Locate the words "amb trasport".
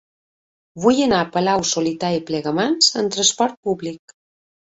3.01-3.59